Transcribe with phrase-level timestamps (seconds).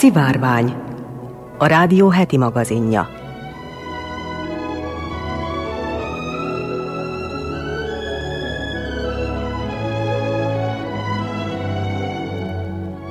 [0.00, 0.74] Szivárvány,
[1.58, 3.08] a rádió heti magazinja.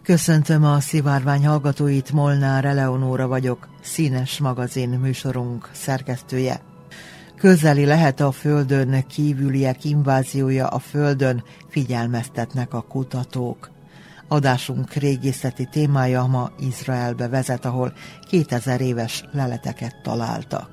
[0.04, 6.62] Köszöntöm a szivárvány hallgatóit, Molnár Eleonóra vagyok, színes magazin műsorunk szerkesztője.
[7.38, 13.78] Közeli lehet a Földön kívüliek inváziója a Földön, figyelmeztetnek a kutatók.
[14.32, 17.94] Adásunk régészeti témája ma Izraelbe vezet, ahol
[18.28, 20.70] 2000 éves leleteket találtak.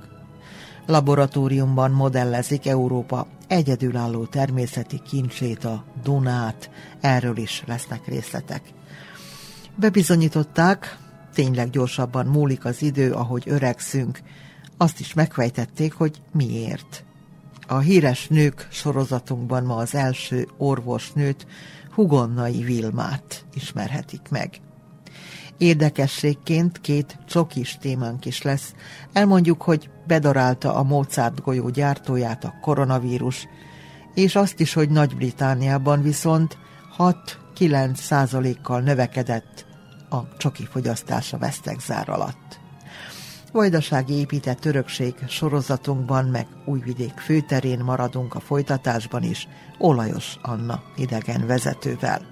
[0.87, 6.71] Laboratóriumban modellezik Európa egyedülálló természeti kincsét, a Dunát,
[7.01, 8.63] erről is lesznek részletek.
[9.75, 10.99] Bebizonyították,
[11.35, 14.21] tényleg gyorsabban múlik az idő, ahogy öregszünk,
[14.77, 17.05] azt is megfejtették, hogy miért.
[17.67, 21.47] A híres nők sorozatunkban ma az első orvosnőt,
[21.97, 24.61] Hugonnai Vilmát ismerhetik meg.
[25.59, 28.75] Érdekességként két csokis témánk is lesz.
[29.13, 33.47] Elmondjuk, hogy bedarálta a Mozart golyó gyártóját a koronavírus,
[34.15, 36.59] és azt is, hogy Nagy-Britániában viszont
[36.99, 39.67] 6-9 százalékkal növekedett
[40.11, 42.61] a csoki fogyasztása vesztegzár alatt.
[43.53, 52.27] Vajdasági épített örökség sorozatunkban, meg Újvidék főterén maradunk a folytatásban is, Olajos Anna idegen vezetővel.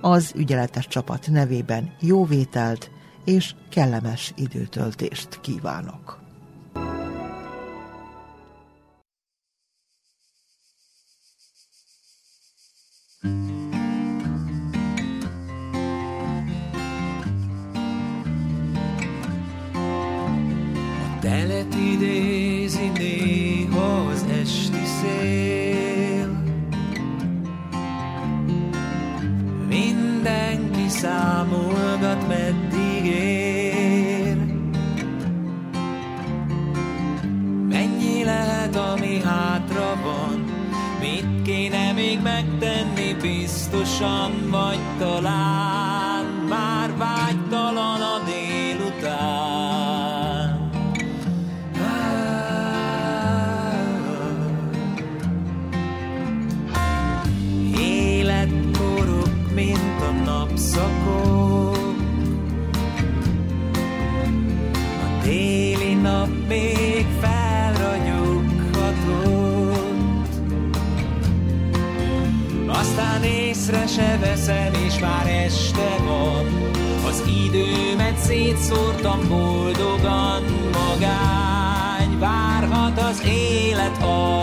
[0.00, 2.90] Az ügyeletes csapat nevében jó vételt
[3.24, 6.25] és kellemes időtöltést kívánok.
[43.98, 44.65] Biztosan Vagy
[74.96, 76.46] és már este van.
[77.06, 80.42] Az időmet szétszórtam boldogan
[80.72, 84.35] Magány várhat az élet alkonyán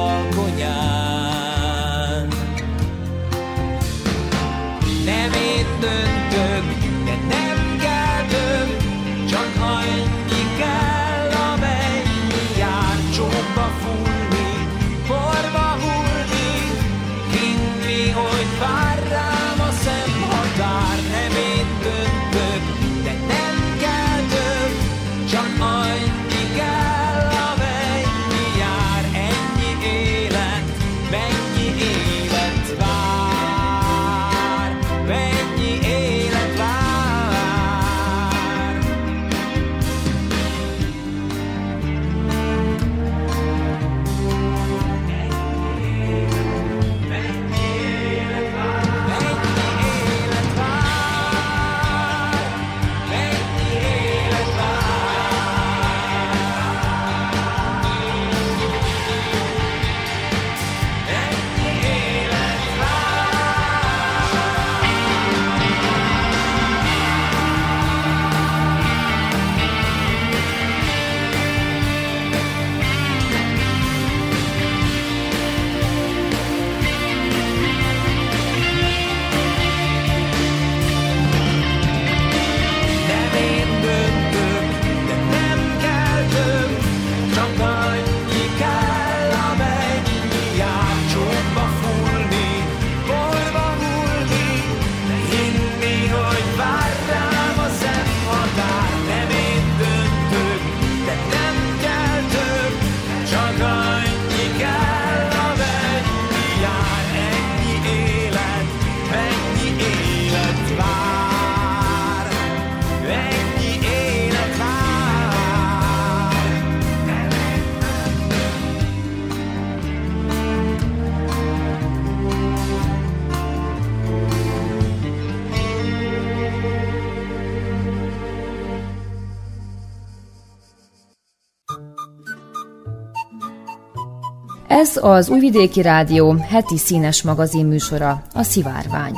[134.76, 139.16] Ez az Újvidéki Rádió heti színes magazin műsora, a Szivárvány.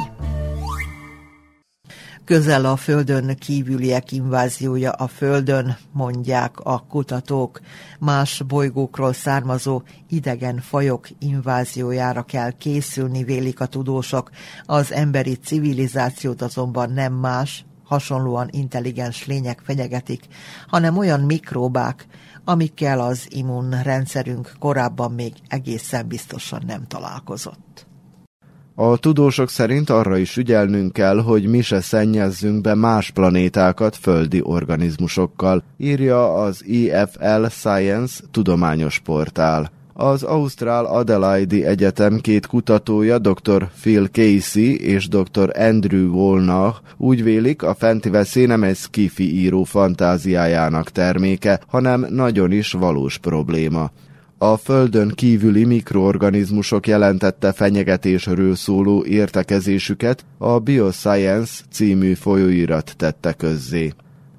[2.25, 7.59] Közel a Földön kívüliek inváziója a Földön, mondják a kutatók.
[7.99, 14.29] Más bolygókról származó idegen fajok inváziójára kell készülni, vélik a tudósok.
[14.65, 20.27] Az emberi civilizációt azonban nem más, hasonlóan intelligens lények fenyegetik,
[20.67, 22.07] hanem olyan mikróbák,
[22.45, 27.85] amikkel az immunrendszerünk korábban még egészen biztosan nem találkozott.
[28.77, 34.41] A tudósok szerint arra is ügyelnünk kell, hogy mi se szennyezzünk be más planétákat földi
[34.43, 39.71] organizmusokkal, írja az EFL Science tudományos portál.
[39.97, 43.69] Az Ausztrál Adelaide Egyetem két kutatója, dr.
[43.81, 45.51] Phil Casey és dr.
[45.53, 52.51] Andrew Wolnach úgy vélik, a fenti veszély nem egy skifi író fantáziájának terméke, hanem nagyon
[52.51, 53.91] is valós probléma.
[54.37, 63.93] A Földön kívüli mikroorganizmusok jelentette fenyegetésről szóló értekezésüket a Bioscience című folyóirat tette közzé.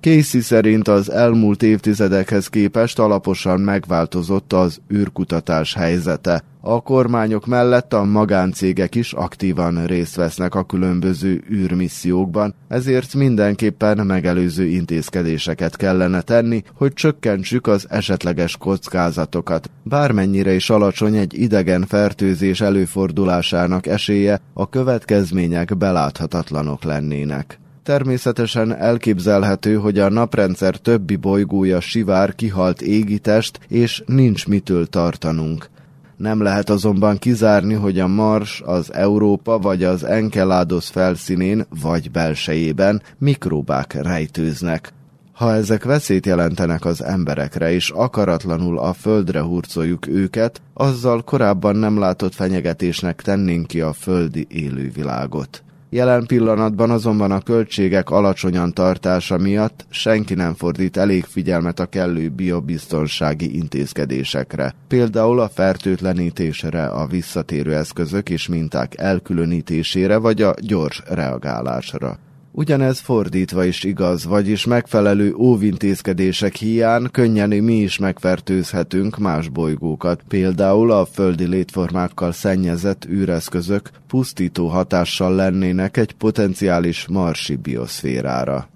[0.07, 6.43] Casey szerint az elmúlt évtizedekhez képest alaposan megváltozott az űrkutatás helyzete.
[6.61, 14.65] A kormányok mellett a magáncégek is aktívan részt vesznek a különböző űrmissziókban, ezért mindenképpen megelőző
[14.67, 19.71] intézkedéseket kellene tenni, hogy csökkentsük az esetleges kockázatokat.
[19.83, 27.59] Bármennyire is alacsony egy idegen fertőzés előfordulásának esélye, a következmények beláthatatlanok lennének.
[27.87, 35.69] Természetesen elképzelhető, hogy a naprendszer többi bolygója sivár kihalt égitest, és nincs mitől tartanunk.
[36.17, 43.03] Nem lehet azonban kizárni, hogy a Mars, az Európa vagy az Enceladus felszínén vagy belsejében
[43.19, 44.93] mikróbák rejtőznek.
[45.33, 51.99] Ha ezek veszélyt jelentenek az emberekre, és akaratlanul a földre hurcoljuk őket, azzal korábban nem
[51.99, 55.65] látott fenyegetésnek tennénk ki a földi élővilágot.
[55.97, 62.29] Jelen pillanatban azonban a költségek alacsonyan tartása miatt senki nem fordít elég figyelmet a kellő
[62.29, 64.75] biobiztonsági intézkedésekre.
[64.89, 72.19] Például a fertőtlenítésre, a visszatérő eszközök és minták elkülönítésére vagy a gyors reagálásra.
[72.59, 80.91] Ugyanez fordítva is igaz, vagyis megfelelő óvintézkedések hiány könnyen mi is megfertőzhetünk más bolygókat, például
[80.91, 88.69] a földi létformákkal szennyezett űreszközök pusztító hatással lennének egy potenciális marsi bioszférára.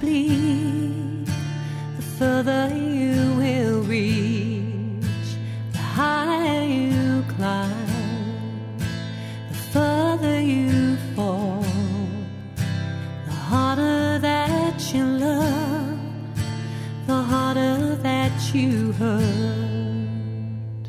[0.00, 1.01] The.
[2.22, 5.28] Further you will reach,
[5.72, 8.78] the higher you climb,
[9.50, 11.64] the further you fall,
[13.26, 15.98] the harder that you love,
[17.08, 20.84] the harder that you hurt.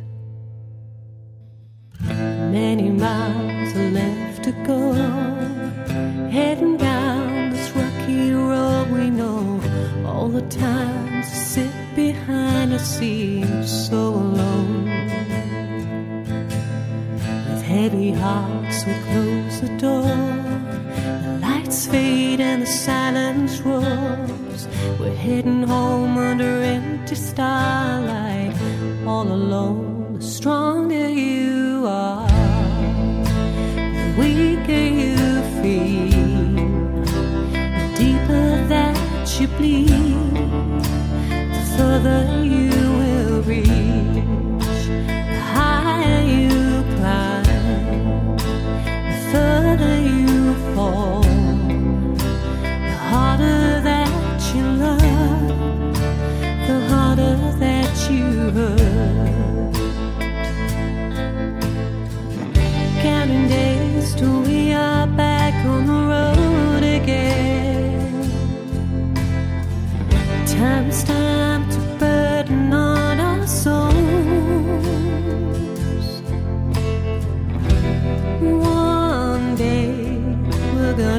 [2.60, 4.94] Many miles are left to go,
[6.30, 7.23] heading down
[10.24, 14.86] all the times time sit behind a seat so alone.
[17.48, 20.16] With heavy hearts, we close the door.
[21.26, 24.62] The lights fade and the silence roars.
[24.98, 28.56] We're heading home under empty starlight,
[29.06, 30.20] all alone.
[30.20, 32.28] The stronger you are,
[34.00, 35.18] the weaker you
[35.60, 36.46] feel,
[37.82, 38.96] the deeper that
[39.38, 40.03] you bleed
[41.94, 42.73] further you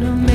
[0.01, 0.34] gonna make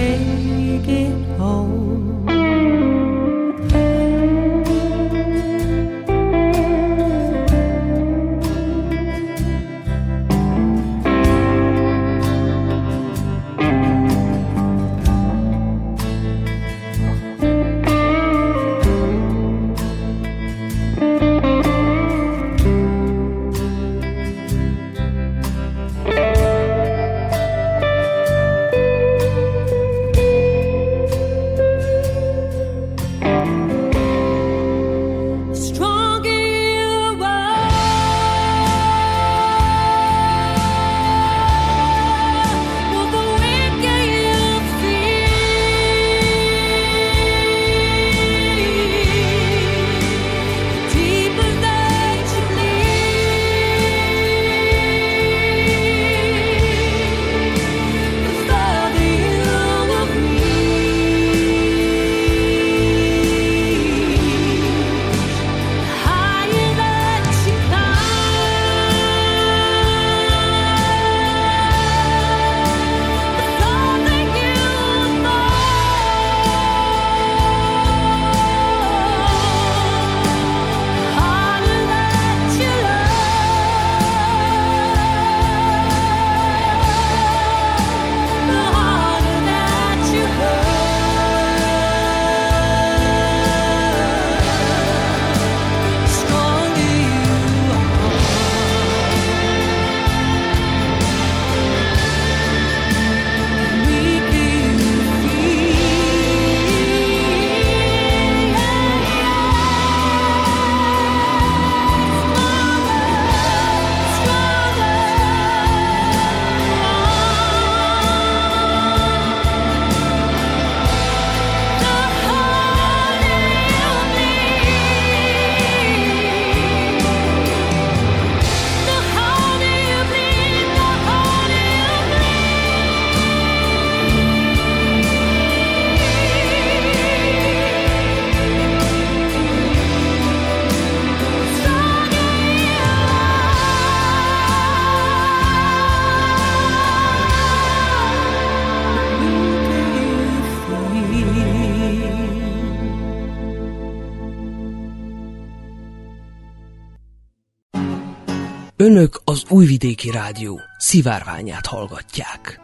[158.82, 162.62] Önök az Újvidéki Rádió szivárványát hallgatják.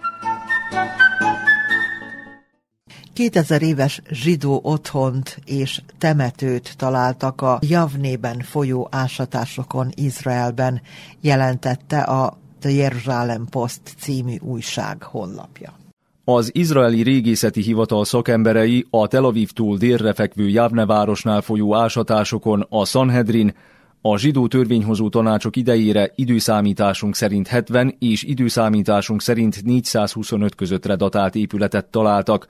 [3.14, 10.82] 2000 éves zsidó otthont és temetőt találtak a Javnében folyó ásatásokon Izraelben,
[11.22, 15.74] jelentette a The Jerusalem Post című újság honlapja.
[16.24, 22.86] Az izraeli régészeti hivatal szakemberei a Tel Avivtól délre fekvő Javne városnál folyó ásatásokon a
[22.86, 23.54] Sanhedrin,
[24.08, 31.86] a zsidó törvényhozó tanácsok idejére időszámításunk szerint 70 és időszámításunk szerint 425 közöttre datált épületet
[31.86, 32.48] találtak,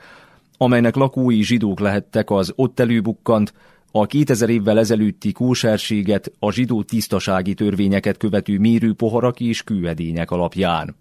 [0.57, 3.53] amelynek lakói zsidók lehettek az ott előbukkant,
[3.91, 10.95] a 2000 évvel ezelőtti kóserséget, a zsidó tisztasági törvényeket követő mérőpoharak és kőedények alapján.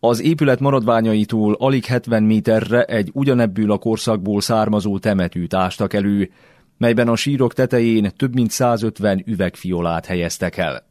[0.00, 6.30] Az épület maradványaitól alig 70 méterre egy ugyanebből a korszakból származó temetőt ástak elő,
[6.76, 10.86] melyben a sírok tetején több mint 150 üvegfiolát helyeztek el.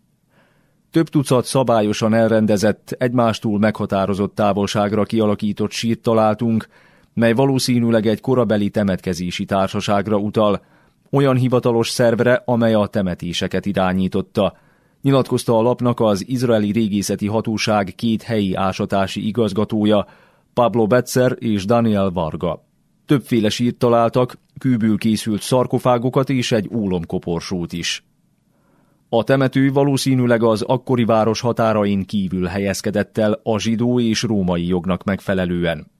[0.92, 6.68] Több tucat szabályosan elrendezett, egymástól meghatározott távolságra kialakított sírt találtunk,
[7.14, 10.62] mely valószínűleg egy korabeli temetkezési társaságra utal,
[11.12, 14.58] olyan hivatalos szervre, amely a temetéseket irányította,
[15.02, 20.08] nyilatkozta a lapnak az izraeli régészeti hatóság két helyi ásatási igazgatója,
[20.54, 22.66] Pablo Betzer és Daniel Varga.
[23.06, 28.06] Többféle sírt találtak, kőből készült szarkofágokat és egy ólomkoporsót is.
[29.10, 35.04] A temető valószínűleg az akkori város határain kívül helyezkedett el a zsidó és római jognak
[35.04, 35.92] megfelelően.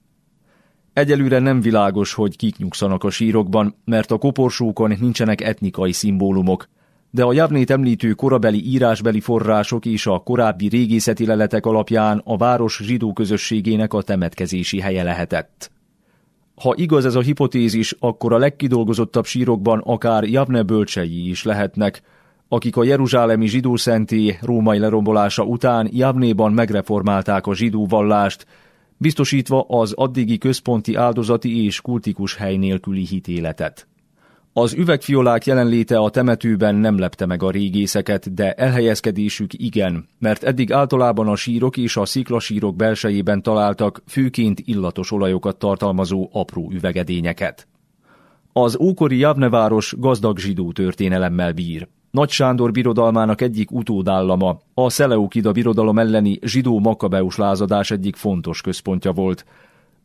[0.92, 6.68] Egyelőre nem világos, hogy kik nyugszanak a sírokban, mert a koporsókon nincsenek etnikai szimbólumok,
[7.10, 12.80] de a Javnét említő korabeli írásbeli források és a korábbi régészeti leletek alapján a város
[12.82, 15.73] zsidó közösségének a temetkezési helye lehetett.
[16.54, 22.02] Ha igaz ez a hipotézis, akkor a legkidolgozottabb sírokban akár Javne bölcsei is lehetnek,
[22.48, 28.46] akik a jeruzsálemi zsidó szenté római lerombolása után Javnéban megreformálták a zsidó vallást,
[28.96, 33.86] biztosítva az addigi központi áldozati és kultikus hely nélküli hitéletet.
[34.56, 40.72] Az üvegfiolák jelenléte a temetőben nem lepte meg a régészeket, de elhelyezkedésük igen, mert eddig
[40.72, 47.66] általában a sírok és a sziklasírok belsejében találtak főként illatos olajokat tartalmazó apró üvegedényeket.
[48.52, 51.88] Az ókori Javneváros gazdag zsidó történelemmel bír.
[52.10, 59.12] Nagy Sándor birodalmának egyik utódállama, a Szeleukida birodalom elleni zsidó makabeus lázadás egyik fontos központja
[59.12, 59.44] volt,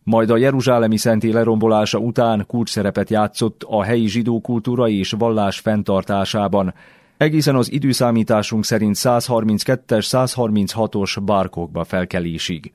[0.10, 6.74] majd a Jeruzsálemi szenté lerombolása után kulcsszerepet játszott a helyi zsidó kultúra és vallás fenntartásában,
[7.18, 12.72] egészen az időszámításunk szerint 132-es, 136-os bárkokba felkelésig.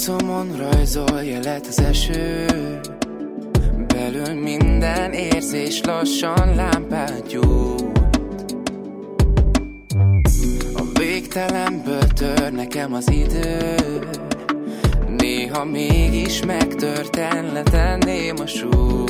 [0.00, 2.46] Arcomon rajzol jelet az eső.
[3.86, 7.98] Belül minden érzés lassan lámpát gyújt.
[10.74, 13.76] A végtelenből tör nekem az idő.
[15.18, 19.08] Néha mégis megtörten letenném a súlyt.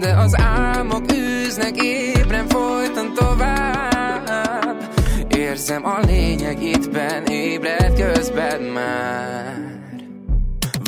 [0.00, 3.73] De az álmok űznek ébren folyton tovább
[5.44, 9.54] Érzem a lényeg itt benn, ébred közben már.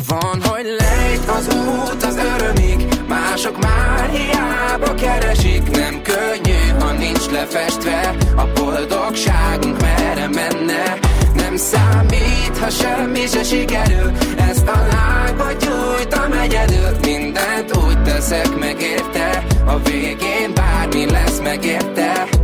[0.09, 7.31] Van, hogy lejt az út az örömig Mások már hiába keresik Nem könnyű, ha nincs
[7.31, 8.15] lefestve.
[8.37, 10.99] A boldogságunk merre menne
[11.35, 14.13] Nem számít, ha semmi se sikerül.
[14.51, 19.45] Ezt a lágba gyújtam egyedül Mindent úgy teszek megérte.
[19.67, 22.36] A végén bármi lesz megérte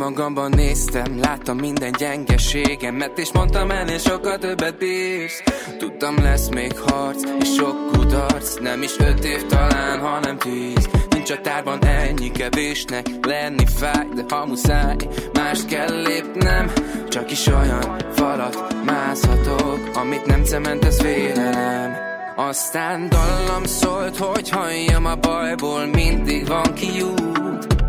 [0.00, 5.42] magamban néztem, láttam minden gyengeségemet És mondtam ennél sokkal többet bírsz.
[5.78, 10.88] Tudtam lesz még harc, és sok kudarc Nem is öt év talán, hanem tíz.
[11.10, 14.96] Nincs a tárban ennyi kevésnek Lenni fáj, de ha muszáj
[15.32, 16.72] Mást kell lépnem.
[17.08, 21.92] Csak is olyan falat mászhatok Amit nem cement, ez félelem.
[22.36, 27.79] Aztán dallam szólt, hogy halljam a bajból Mindig van kiút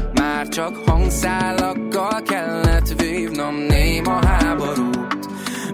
[0.42, 5.30] már csak hangszálakkal kellett vívnom néma háborút.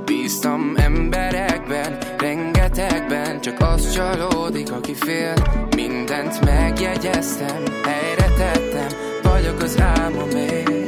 [0.05, 5.33] Bíztam emberekben, rengetegben Csak az csalódik, aki fél.
[5.75, 8.87] Mindent megjegyeztem, helyre tettem
[9.23, 10.86] Vagyok az álmomé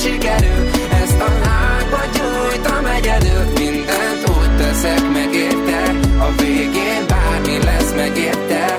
[0.00, 0.70] sikerül.
[1.02, 3.44] Ezt a lángba gyújtam egyedül.
[3.58, 5.82] Mindent úgy teszek meg érte
[6.18, 8.76] A végén bármi lesz meg érte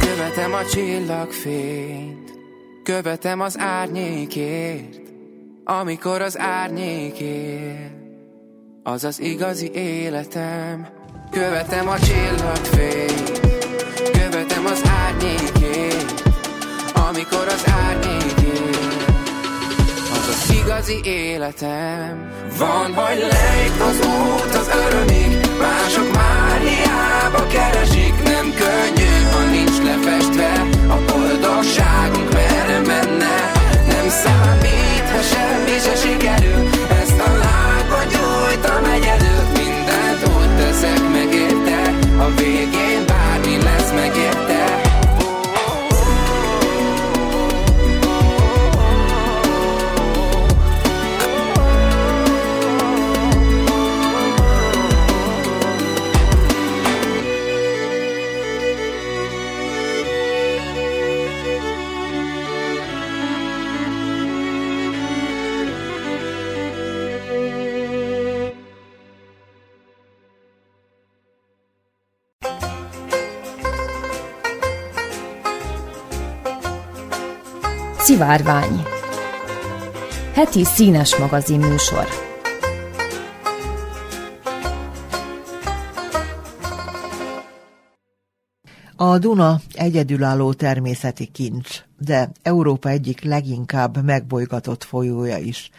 [0.00, 2.32] Követem a csillagfényt.
[2.82, 5.00] Követem az árnyékért.
[5.64, 8.01] Amikor az árnyékért
[8.82, 10.86] az az igazi életem.
[11.30, 13.40] Követem a csillagfényt,
[14.12, 16.22] követem az árnyékért,
[17.08, 19.04] amikor az árnyékért,
[20.12, 22.30] az az igazi életem.
[22.58, 29.78] Van, hogy lejt az út az örömig, mások már hiába keresik, nem könnyű, ha nincs
[29.82, 30.52] lefestve.
[30.88, 33.52] A boldogságunk merre menne.
[33.88, 36.71] Nem számít, ha semmi se sikerül,
[38.92, 44.51] egyedül, mindent úgy teszek megérte, a végén bármi lesz megérte.
[78.02, 78.82] Szivárvány
[80.32, 82.06] Heti színes magazin műsor
[88.96, 95.70] A Duna egyedülálló természeti kincs, de Európa egyik leginkább megbolygatott folyója is.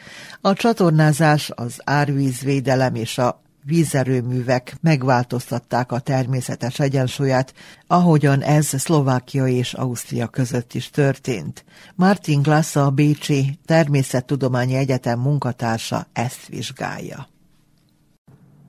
[0.41, 7.53] A csatornázás, az árvízvédelem és a vízerőművek megváltoztatták a természetes egyensúlyát,
[7.87, 11.65] ahogyan ez Szlovákia és Ausztria között is történt.
[11.95, 17.27] Martin Glass a Bécsi Természettudományi Egyetem munkatársa ezt vizsgálja.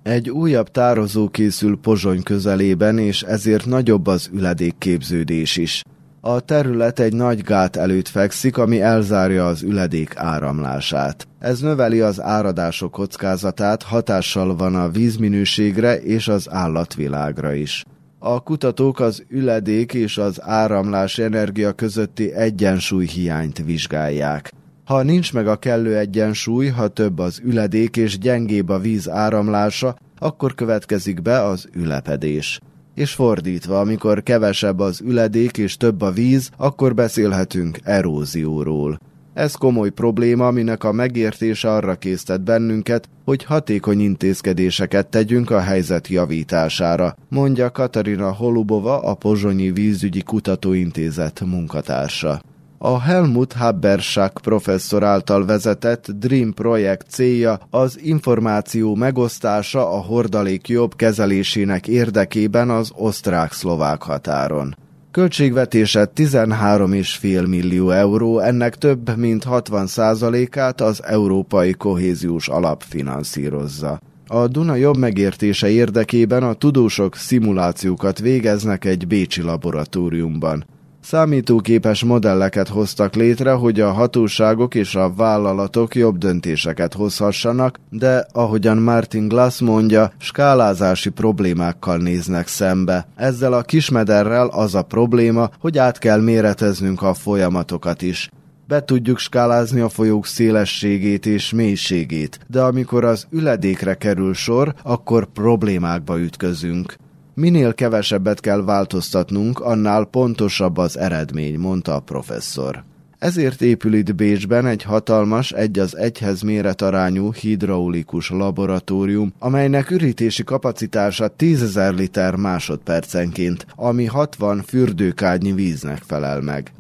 [0.03, 5.83] Egy újabb tározó készül Pozsony közelében, és ezért nagyobb az üledékképződés is.
[6.27, 11.29] A terület egy nagy gát előtt fekszik, ami elzárja az üledék áramlását.
[11.39, 17.85] Ez növeli az áradások kockázatát, hatással van a vízminőségre és az állatvilágra is.
[18.19, 24.53] A kutatók az üledék és az áramlás energia közötti egyensúly hiányt vizsgálják.
[24.85, 29.97] Ha nincs meg a kellő egyensúly, ha több az üledék és gyengébb a víz áramlása,
[30.19, 32.61] akkor következik be az ülepedés.
[32.95, 38.99] És fordítva, amikor kevesebb az üledék és több a víz, akkor beszélhetünk erózióról.
[39.35, 46.09] Ez komoly probléma, aminek a megértése arra késztet bennünket, hogy hatékony intézkedéseket tegyünk a helyzet
[46.09, 52.41] javítására, mondja Katarina Holubova, a Pozsonyi Vízügyi Kutatóintézet munkatársa.
[52.87, 60.97] A Helmut Habersack professzor által vezetett DREAM projekt célja az információ megosztása a hordalék jobb
[60.97, 64.77] kezelésének érdekében az osztrák-szlovák határon.
[65.11, 74.01] Költségvetése 13,5 millió euró, ennek több mint 60% át az Európai Kohéziós Alap finanszírozza.
[74.27, 80.65] A Duna jobb megértése érdekében a tudósok szimulációkat végeznek egy bécsi laboratóriumban.
[81.05, 88.77] Számítógépes modelleket hoztak létre, hogy a hatóságok és a vállalatok jobb döntéseket hozhassanak, de ahogyan
[88.77, 93.07] Martin Glass mondja, skálázási problémákkal néznek szembe.
[93.17, 98.31] Ezzel a kismederrel az a probléma, hogy át kell méreteznünk a folyamatokat is.
[98.69, 105.25] Be tudjuk skálázni a folyók szélességét és mélységét, de amikor az üledékre kerül sor, akkor
[105.25, 106.97] problémákba ütközünk.
[107.35, 112.85] Minél kevesebbet kell változtatnunk, annál pontosabb az eredmény, mondta a professzor.
[113.19, 121.35] Ezért épül itt Bécsben egy hatalmas, egy az egyhez méretarányú hidraulikus laboratórium, amelynek ürítési kapacitása
[121.39, 126.73] 10.000 liter másodpercenként, ami 60 fürdőkádnyi víznek felel meg.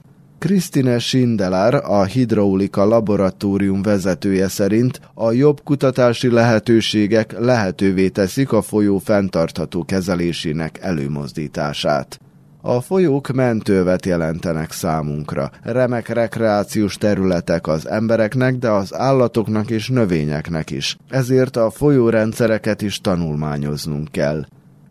[0.44, 8.98] Krisztine Sindelar, a Hidraulika Laboratórium vezetője szerint a jobb kutatási lehetőségek lehetővé teszik a folyó
[8.98, 12.20] fenntartható kezelésének előmozdítását.
[12.60, 20.70] A folyók mentővet jelentenek számunkra, remek rekreációs területek az embereknek, de az állatoknak és növényeknek
[20.70, 20.96] is.
[21.08, 24.44] Ezért a folyórendszereket is tanulmányoznunk kell.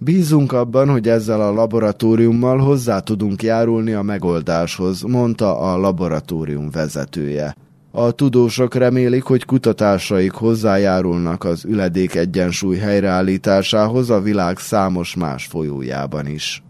[0.03, 7.55] Bízunk abban, hogy ezzel a laboratóriummal hozzá tudunk járulni a megoldáshoz, mondta a laboratórium vezetője.
[7.91, 16.27] A tudósok remélik, hogy kutatásaik hozzájárulnak az üledék egyensúly helyreállításához a világ számos más folyójában
[16.27, 16.63] is.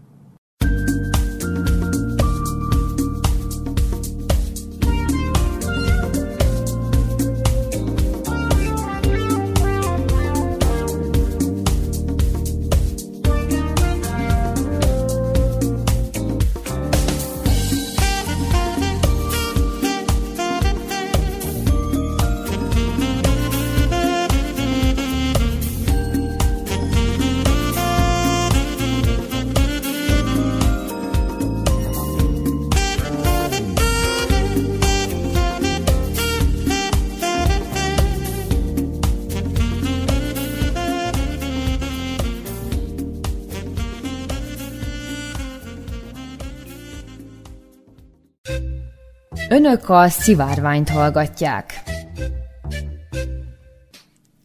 [49.84, 51.82] Önök a szivárványt hallgatják.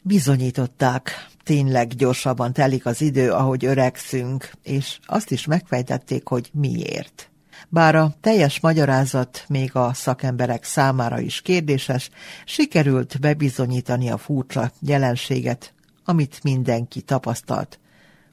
[0.01, 7.29] Bizonyították, tényleg gyorsabban telik az idő, ahogy öregszünk, és azt is megfejtették, hogy miért.
[7.69, 12.09] Bár a teljes magyarázat még a szakemberek számára is kérdéses,
[12.45, 15.73] sikerült bebizonyítani a furcsa jelenséget,
[16.05, 17.79] amit mindenki tapasztalt,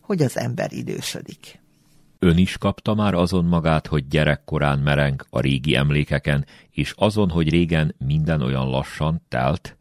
[0.01, 1.66] hogy az ember idősödik.
[2.19, 7.51] Ön is kapta már azon magát, hogy gyerekkorán mereng a régi emlékeken, és azon, hogy
[7.51, 9.77] régen minden olyan lassan telt?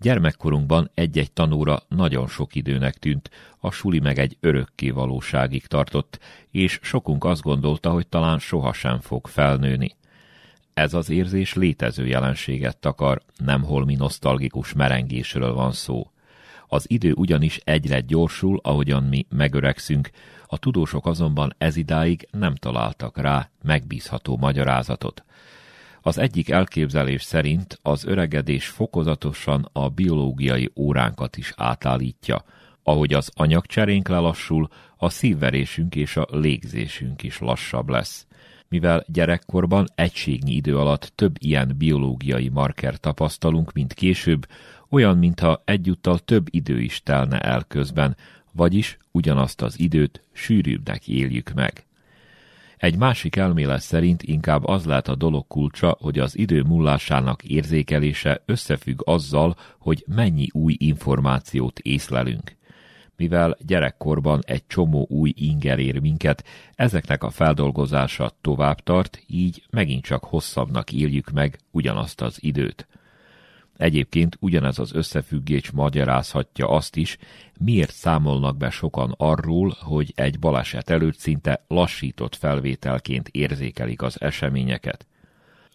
[0.00, 6.18] Gyermekkorunkban egy-egy tanóra nagyon sok időnek tűnt, a suli meg egy örökké valóságig tartott,
[6.50, 9.96] és sokunk azt gondolta, hogy talán sohasem fog felnőni.
[10.74, 16.10] Ez az érzés létező jelenséget takar, nem holmi nosztalgikus merengésről van szó.
[16.72, 20.10] Az idő ugyanis egyre gyorsul, ahogyan mi megöregszünk,
[20.46, 25.24] a tudósok azonban ezidáig nem találtak rá megbízható magyarázatot.
[26.00, 32.44] Az egyik elképzelés szerint az öregedés fokozatosan a biológiai óránkat is átállítja.
[32.82, 38.26] Ahogy az anyagcserénk lelassul, a szívverésünk és a légzésünk is lassabb lesz.
[38.68, 44.46] Mivel gyerekkorban egységnyi idő alatt több ilyen biológiai marker tapasztalunk, mint később,
[44.92, 48.16] olyan, mintha egyúttal több idő is telne el közben,
[48.52, 51.86] vagyis ugyanazt az időt sűrűbbnek éljük meg.
[52.76, 58.42] Egy másik elmélet szerint inkább az lehet a dolog kulcsa, hogy az idő múlásának érzékelése
[58.46, 62.56] összefügg azzal, hogy mennyi új információt észlelünk.
[63.16, 70.04] Mivel gyerekkorban egy csomó új inger ér minket, ezeknek a feldolgozása tovább tart, így megint
[70.04, 72.86] csak hosszabbnak éljük meg ugyanazt az időt.
[73.82, 77.18] Egyébként ugyanez az összefüggés magyarázhatja azt is,
[77.58, 85.06] miért számolnak be sokan arról, hogy egy baleset előtt szinte lassított felvételként érzékelik az eseményeket.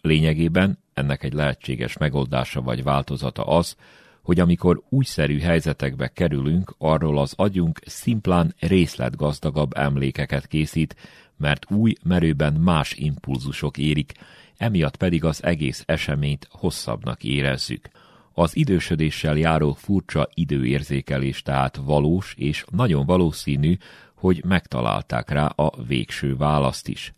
[0.00, 3.76] Lényegében ennek egy lehetséges megoldása vagy változata az,
[4.22, 10.96] hogy amikor újszerű helyzetekbe kerülünk, arról az agyunk szimplán részletgazdagabb emlékeket készít,
[11.36, 14.12] mert új merőben más impulzusok érik,
[14.58, 17.88] emiatt pedig az egész eseményt hosszabbnak érezzük.
[18.32, 23.76] Az idősödéssel járó furcsa időérzékelés tehát valós és nagyon valószínű,
[24.14, 27.12] hogy megtalálták rá a végső választ is.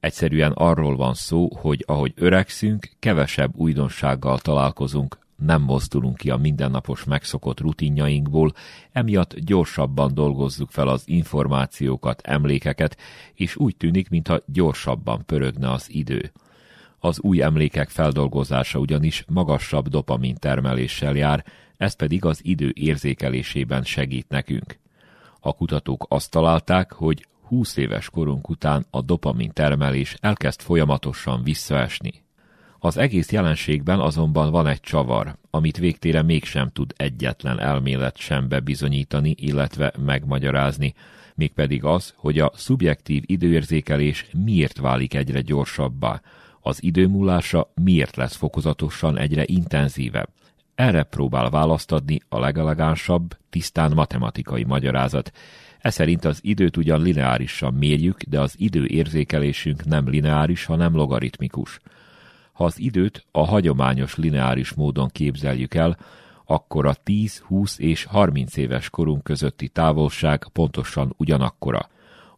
[0.00, 7.04] Egyszerűen arról van szó, hogy ahogy öregszünk, kevesebb újdonsággal találkozunk, nem mozdulunk ki a mindennapos
[7.04, 8.52] megszokott rutinjainkból,
[8.92, 12.96] emiatt gyorsabban dolgozzuk fel az információkat, emlékeket,
[13.34, 16.32] és úgy tűnik, mintha gyorsabban pörögne az idő.
[17.04, 21.44] Az új emlékek feldolgozása ugyanis magasabb dopamin termeléssel jár,
[21.76, 24.78] ez pedig az idő érzékelésében segít nekünk.
[25.40, 32.12] A kutatók azt találták, hogy 20 éves korunk után a dopamin termelés elkezd folyamatosan visszaesni.
[32.78, 39.34] Az egész jelenségben azonban van egy csavar, amit végtére mégsem tud egyetlen elmélet sem bebizonyítani,
[39.38, 40.94] illetve megmagyarázni,
[41.34, 46.20] mégpedig az, hogy a szubjektív időérzékelés miért válik egyre gyorsabbá,
[46.62, 50.28] az időmúlása miért lesz fokozatosan egyre intenzívebb.
[50.74, 55.32] Erre próbál választ adni a legelegánsabb, tisztán matematikai magyarázat.
[55.78, 61.80] Ez szerint az időt ugyan lineárisan mérjük, de az idő érzékelésünk nem lineáris, hanem logaritmikus.
[62.52, 65.96] Ha az időt a hagyományos lineáris módon képzeljük el,
[66.44, 71.88] akkor a 10, 20 és 30 éves korunk közötti távolság pontosan ugyanakkora.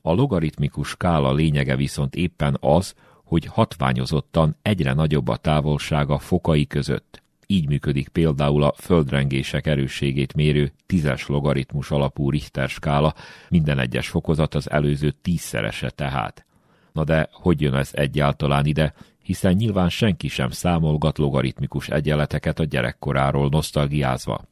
[0.03, 2.95] A logaritmikus skála lényege viszont éppen az,
[3.35, 7.23] hogy hatványozottan egyre nagyobb a távolság a fokai között.
[7.47, 13.15] Így működik például a földrengések erősségét mérő tízes logaritmus alapú Richter skála,
[13.49, 16.47] minden egyes fokozat az előző tízszerese tehát.
[16.93, 22.65] Na de hogy jön ez egyáltalán ide, hiszen nyilván senki sem számolgat logaritmikus egyenleteket a
[22.65, 24.45] gyerekkoráról nosztalgiázva.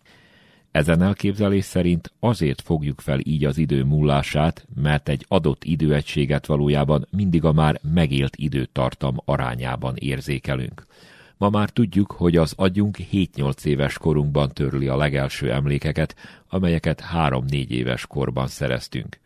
[0.73, 7.07] Ezen elképzelés szerint azért fogjuk fel így az idő múlását, mert egy adott időegységet valójában
[7.11, 10.87] mindig a már megélt időtartam arányában érzékelünk.
[11.37, 16.17] Ma már tudjuk, hogy az agyunk 7-8 éves korunkban törli a legelső emlékeket,
[16.49, 19.19] amelyeket 3-4 éves korban szereztünk.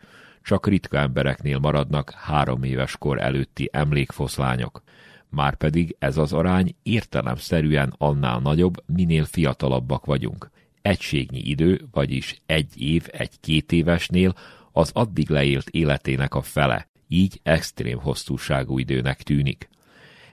[0.42, 4.82] Csak ritka embereknél maradnak három éves kor előtti emlékfoszlányok.
[5.28, 10.50] Márpedig ez az arány értelemszerűen annál nagyobb, minél fiatalabbak vagyunk
[10.86, 14.34] egységnyi idő, vagyis egy év egy két évesnél
[14.72, 19.68] az addig leélt életének a fele, így extrém hosszúságú időnek tűnik.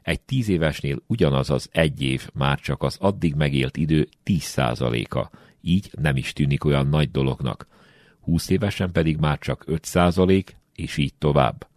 [0.02, 5.30] Egy tíz évesnél ugyanaz az egy év már csak az addig megélt idő 10%-a,
[5.62, 7.68] így nem is tűnik olyan nagy dolognak.
[8.20, 11.68] Húsz évesen pedig már csak 5%, és így tovább.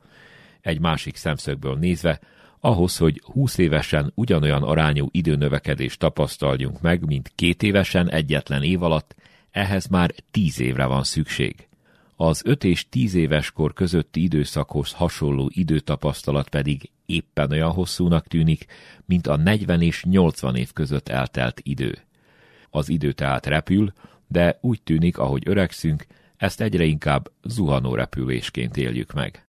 [0.61, 2.21] Egy másik szemszögből nézve,
[2.61, 9.15] Ahhoz, hogy 20 évesen ugyanolyan arányú időnövekedést tapasztaljunk meg, mint két évesen egyetlen év alatt,
[9.51, 11.69] ehhez már 10 évre van szükség.
[12.17, 18.67] Az 5 és 10 éves kor közötti időszakhoz hasonló időtapasztalat pedig éppen olyan hosszúnak tűnik,
[19.05, 21.99] mint a 40 és 80 év között eltelt idő.
[22.71, 23.93] Az idő tehát repül,
[24.29, 29.46] de úgy tűnik, ahogy öregszünk, ezt egyre inkább zuhanó repülésként éljük meg.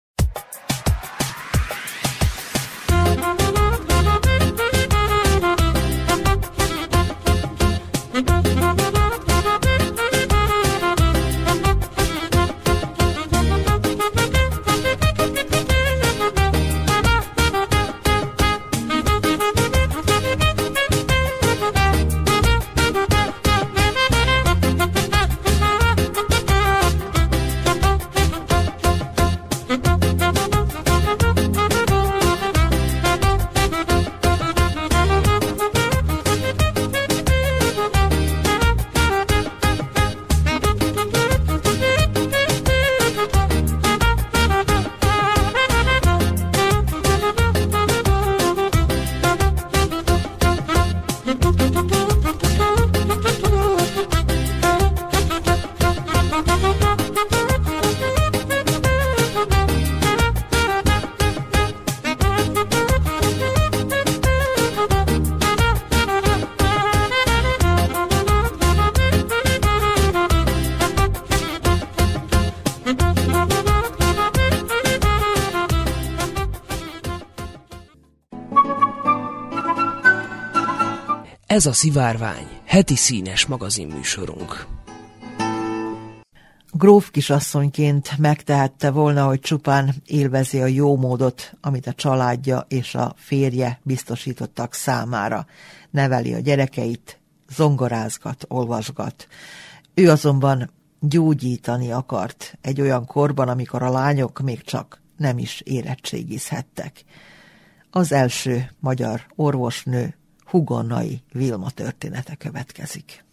[8.14, 8.83] Música
[81.54, 84.66] Ez a Szivárvány, heti színes magazinműsorunk.
[86.72, 93.14] Gróf kisasszonyként megtehette volna, hogy csupán élvezi a jó módot, amit a családja és a
[93.16, 95.46] férje biztosítottak számára.
[95.90, 99.28] Neveli a gyerekeit, zongorázgat, olvasgat.
[99.94, 107.04] Ő azonban gyógyítani akart egy olyan korban, amikor a lányok még csak nem is érettségizhettek.
[107.90, 110.14] Az első magyar orvosnő
[110.54, 113.24] Hugonnai Vilma története következik.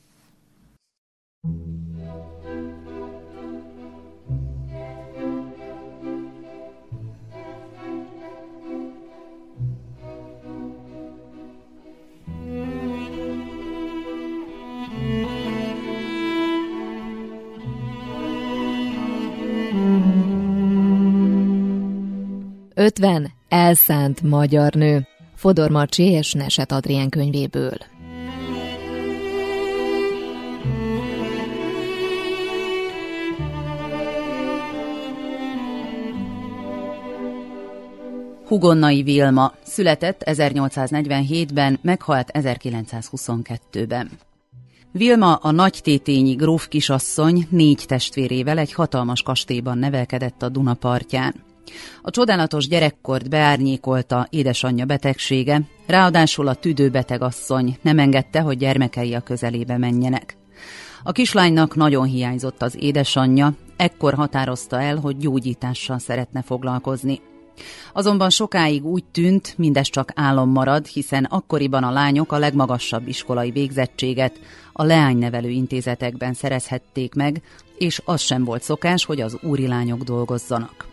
[22.73, 25.10] Ötven elszánt magyar nő.
[25.41, 27.77] Fodor Marcsi és Neset Adrien könyvéből.
[38.47, 44.09] Hugonnai Vilma született 1847-ben, meghalt 1922-ben.
[44.91, 51.50] Vilma a nagytétényi gróf kisasszony négy testvérével egy hatalmas kastélyban nevelkedett a Duna partján.
[52.01, 59.21] A csodálatos gyerekkort beárnyékolta édesanyja betegsége, ráadásul a tüdőbeteg asszony nem engedte, hogy gyermekei a
[59.21, 60.37] közelébe menjenek.
[61.03, 67.21] A kislánynak nagyon hiányzott az édesanyja, ekkor határozta el, hogy gyógyítással szeretne foglalkozni.
[67.93, 73.51] Azonban sokáig úgy tűnt, mindez csak álom marad, hiszen akkoriban a lányok a legmagasabb iskolai
[73.51, 74.39] végzettséget
[74.73, 77.41] a leánynevelő intézetekben szerezhették meg,
[77.77, 80.90] és az sem volt szokás, hogy az úri lányok dolgozzanak.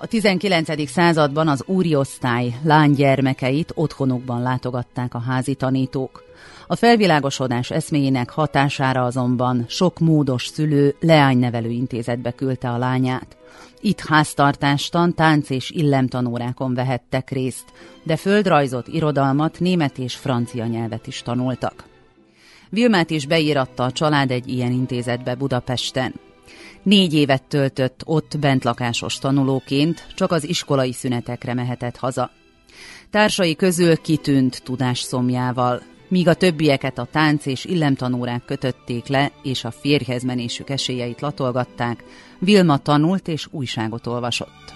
[0.00, 0.88] A 19.
[0.88, 6.22] században az úri osztály lánygyermekeit otthonukban látogatták a házi tanítók.
[6.66, 13.36] A felvilágosodás eszméjének hatására azonban sok módos szülő leánynevelő intézetbe küldte a lányát.
[13.80, 17.64] Itt háztartástan, tánc és illemtanórákon vehettek részt,
[18.02, 21.84] de földrajzot, irodalmat, német és francia nyelvet is tanultak.
[22.70, 26.14] Vilmát is beíratta a család egy ilyen intézetbe Budapesten.
[26.88, 32.30] Négy évet töltött ott bentlakásos tanulóként, csak az iskolai szünetekre mehetett haza.
[33.10, 39.70] Társai közül kitűnt szomjával, míg a többieket a tánc és illemtanórák kötötték le, és a
[39.70, 42.04] férjhez menésük esélyeit latolgatták,
[42.38, 44.72] Vilma tanult és újságot olvasott.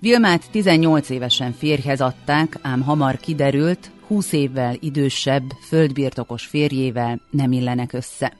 [0.00, 7.92] Vilmát 18 évesen férjhez adták, ám hamar kiderült, 20 évvel idősebb, földbirtokos férjével nem illenek
[7.92, 8.32] össze.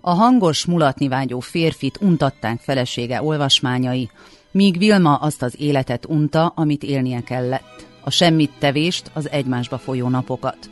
[0.00, 4.10] A hangos, mulatni vágyó férfit untatták felesége olvasmányai,
[4.50, 7.86] míg Vilma azt az életet unta, amit élnie kellett.
[8.04, 10.70] A semmit tevést, az egymásba folyó napokat.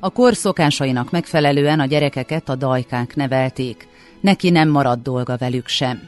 [0.00, 3.88] A kor szokásainak megfelelően a gyerekeket a dajkák nevelték.
[4.20, 6.00] Neki nem maradt dolga velük sem.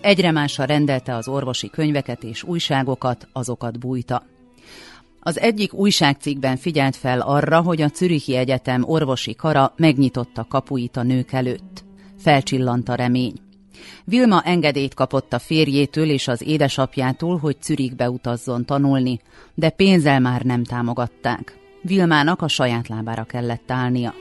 [0.00, 4.22] Egyre másra rendelte az orvosi könyveket és újságokat, azokat bújta.
[5.28, 11.02] Az egyik újságcikkben figyelt fel arra, hogy a Zürichi Egyetem orvosi kara megnyitotta kapuit a
[11.02, 11.84] nők előtt.
[12.18, 13.32] Felcsillant a remény.
[14.04, 19.20] Vilma engedélyt kapott a férjétől és az édesapjától, hogy Zürichbe utazzon tanulni,
[19.54, 21.58] de pénzzel már nem támogatták.
[21.82, 24.14] Vilmának a saját lábára kellett állnia.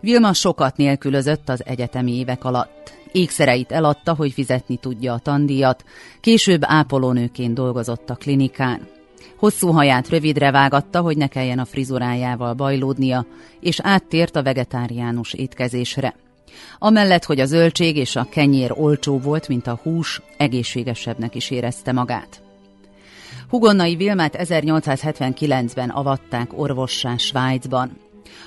[0.00, 2.93] Vilma sokat nélkülözött az egyetemi évek alatt.
[3.14, 5.84] Ékszereit eladta, hogy fizetni tudja a tandíjat,
[6.20, 8.88] később ápolónőként dolgozott a klinikán.
[9.36, 13.26] Hosszú haját rövidre vágatta, hogy ne kelljen a frizurájával bajlódnia,
[13.60, 16.14] és áttért a vegetáriánus étkezésre.
[16.78, 21.92] Amellett, hogy a zöldség és a kenyér olcsó volt, mint a hús, egészségesebbnek is érezte
[21.92, 22.42] magát.
[23.48, 28.03] Hugonnai Vilmát 1879-ben avatták orvossá Svájcban.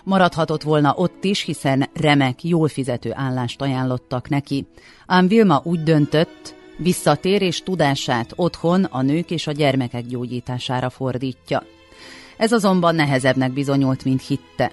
[0.07, 4.65] Maradhatott volna ott is, hiszen remek, jól fizető állást ajánlottak neki.
[5.05, 11.63] Ám Vilma úgy döntött, visszatér és tudását otthon a nők és a gyermekek gyógyítására fordítja.
[12.37, 14.71] Ez azonban nehezebbnek bizonyult, mint hitte.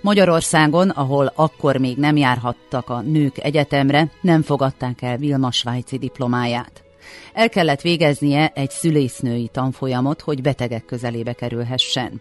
[0.00, 6.84] Magyarországon, ahol akkor még nem járhattak a nők egyetemre, nem fogadták el Vilma svájci diplomáját.
[7.32, 12.20] El kellett végeznie egy szülésznői tanfolyamot, hogy betegek közelébe kerülhessen.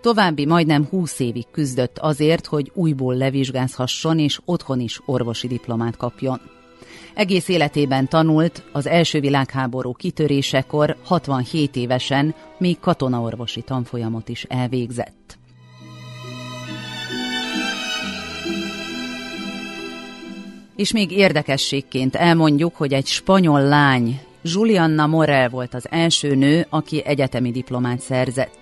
[0.00, 6.40] További majdnem húsz évig küzdött azért, hogy újból levizsgázhasson és otthon is orvosi diplomát kapjon.
[7.14, 15.38] Egész életében tanult, az első világháború kitörésekor 67 évesen még katonaorvosi tanfolyamot is elvégzett.
[20.76, 27.04] És még érdekességként elmondjuk, hogy egy spanyol lány, Julianna Morel volt az első nő, aki
[27.04, 28.57] egyetemi diplomát szerzett.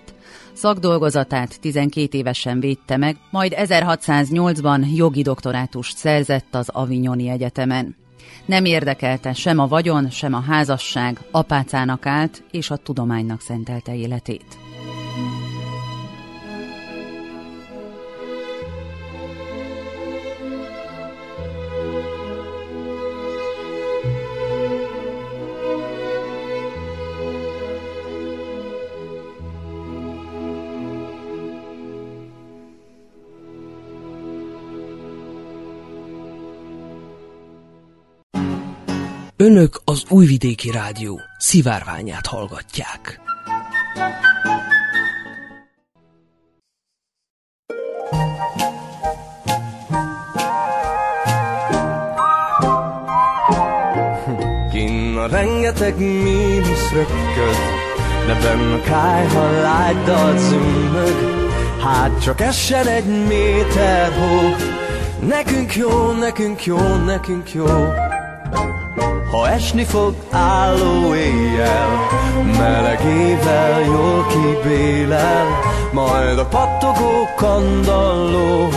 [0.57, 7.95] Szakdolgozatát 12 évesen védte meg, majd 1608-ban jogi doktorátust szerzett az Avignoni Egyetemen.
[8.45, 14.66] Nem érdekelte sem a vagyon, sem a házasság, apácának állt és a tudománynak szentelte életét.
[39.39, 43.19] Önök az Újvidéki Rádió szivárványát hallgatják.
[54.71, 57.57] Kinn a rengeteg mínusz rökköd,
[58.27, 61.41] de benn a kájha lágydalt zümmög.
[61.81, 64.55] Hát csak essen egy méter hó,
[65.27, 67.65] nekünk jó, nekünk jó, nekünk jó.
[69.31, 71.87] Ha esni fog álló éjjel,
[72.57, 75.45] melegével jól kibélel,
[75.91, 78.69] majd a pattogó kandalló,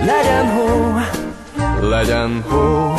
[0.00, 0.98] legyen hó,
[1.88, 2.94] legyen hó.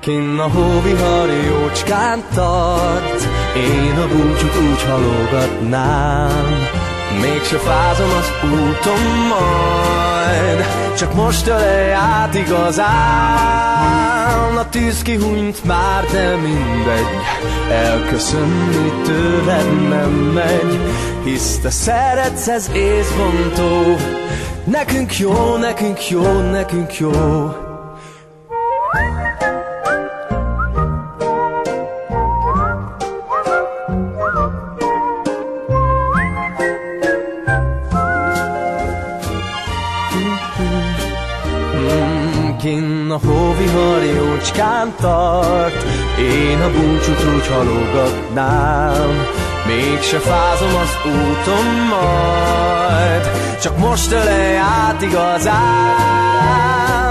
[0.00, 6.66] Kinn a hóvihar jócskán tart, én a búcsút úgy halogatnám,
[7.20, 10.64] Mégse fázom az úton majd
[10.96, 12.86] Csak most ölej át igazán.
[14.56, 17.06] A tűz kihunyt már, de mindegy
[17.70, 20.78] Elköszönni tőled nem megy.
[21.24, 23.96] Hisz te szeretsz, ez észbontó.
[24.64, 27.12] Nekünk jó, nekünk jó, nekünk jó
[43.16, 45.84] a hóvihar jócskán tart.
[46.18, 49.26] Én a búcsút úgy halogatnám
[49.66, 53.30] Mégse fázom az úton majd.
[53.62, 55.56] Csak most ölej át igazán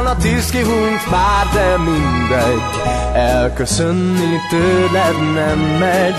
[0.06, 2.62] A tűz kihunyt már, de mindegy.
[3.14, 6.16] Elköszönni tőled nem megy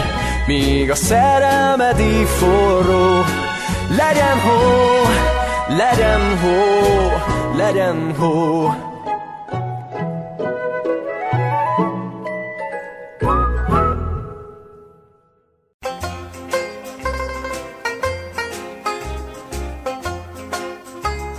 [0.46, 3.24] Míg a szerelmed így forró.
[3.96, 4.60] Legyen hó,
[5.68, 6.54] legyen hó,
[7.56, 8.70] legyen hó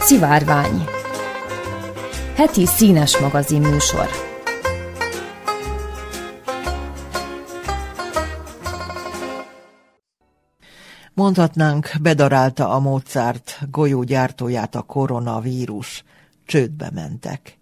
[0.07, 0.83] Szivárvány
[2.35, 4.09] Heti színes magazin műsor
[11.13, 16.03] Mondhatnánk, bedarálta a Mozart golyógyártóját a koronavírus.
[16.45, 17.56] csődbe mentek.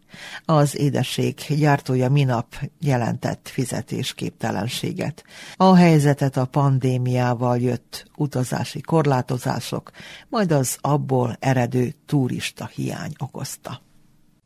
[0.46, 2.46] Az édesség gyártója minap
[2.80, 5.24] jelentett fizetésképtelenséget.
[5.56, 9.92] A helyzetet a pandémiával jött utazási korlátozások,
[10.30, 13.84] majd az abból eredő turista hiány okozta.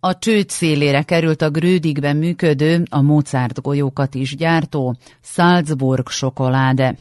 [0.02, 6.96] A csőd szélére került a Grödigben működő, a Mozart golyókat is gyártó Salzburg sokoláde,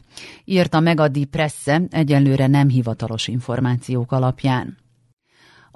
[0.45, 4.77] írta meg a Die Presse egyelőre nem hivatalos információk alapján.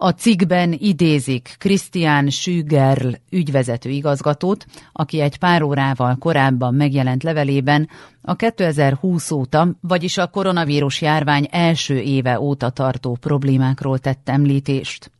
[0.05, 7.88] A cikkben idézik Christian Schügerl ügyvezető igazgatót, aki egy pár órával korábban megjelent levelében
[8.22, 15.11] a 2020 óta, vagyis a koronavírus járvány első éve óta tartó problémákról tett említést.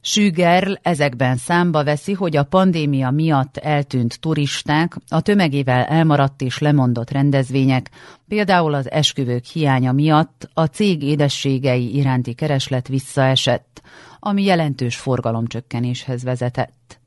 [0.00, 7.10] Sügerl ezekben számba veszi, hogy a pandémia miatt eltűnt turisták, a tömegével elmaradt és lemondott
[7.10, 7.90] rendezvények,
[8.28, 13.82] például az esküvők hiánya miatt a cég édességei iránti kereslet visszaesett,
[14.24, 17.00] ami jelentős forgalomcsökkenéshez vezetett.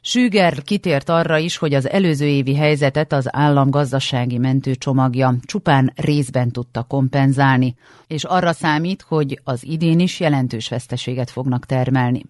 [0.00, 6.50] Süger kitért arra is, hogy az előző évi helyzetet az állam gazdasági mentőcsomagja csupán részben
[6.50, 7.74] tudta kompenzálni,
[8.06, 12.24] és arra számít, hogy az idén is jelentős veszteséget fognak termelni.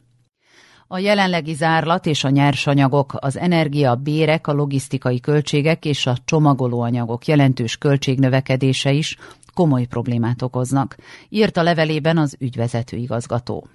[0.87, 7.27] A jelenlegi zárlat és a nyersanyagok, az energia, bérek, a logisztikai költségek és a csomagolóanyagok
[7.27, 9.17] jelentős költségnövekedése is
[9.55, 10.97] komoly problémát okoznak,
[11.29, 13.69] írt a levelében az ügyvezető igazgató.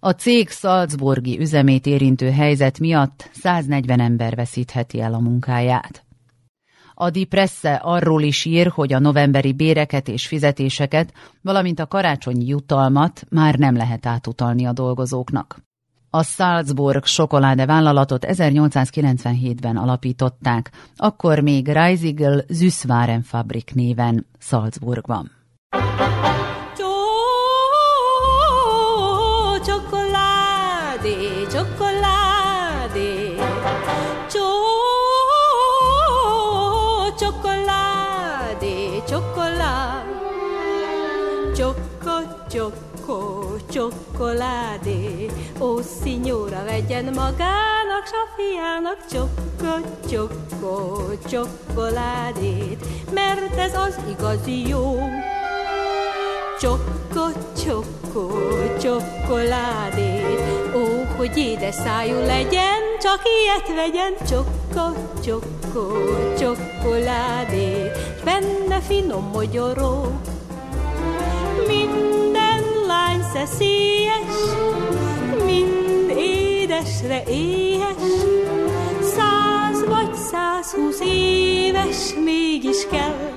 [0.00, 6.04] A cég Salzburgi üzemét érintő helyzet miatt 140 ember veszítheti el a munkáját.
[6.94, 11.12] A Die arról is ír, hogy a novemberi béreket és fizetéseket,
[11.42, 15.62] valamint a karácsonyi jutalmat már nem lehet átutalni a dolgozóknak.
[16.10, 25.30] A Salzburg sokoláde vállalatot 1897-ben alapították, akkor még Reisigle Süßwarenfabrik néven Salzburgban.
[44.24, 45.26] Csokoládé.
[45.60, 54.98] Ó, szinyóra vegyen magának, s a fiának csokko, csokko, csokoládét, mert ez az igazi jó.
[56.60, 57.26] Csokko,
[57.64, 58.28] csokko,
[58.80, 60.40] csokoládét,
[60.76, 65.92] ó, hogy édes szájú legyen, csak ilyet vegyen, csokko, csokko,
[66.38, 70.20] csokoládét, benne finom mogyoró.
[71.66, 72.43] Minden
[72.94, 74.36] lány szeszélyes,
[75.44, 78.04] mind édesre éhes,
[79.00, 83.32] száz vagy százhúsz éves mégis kell.